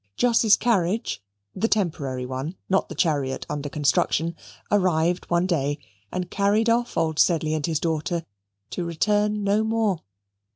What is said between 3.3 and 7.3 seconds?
under construction) arrived one day and carried off old